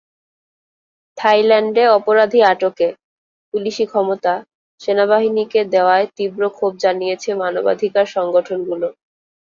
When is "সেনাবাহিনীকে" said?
4.81-5.59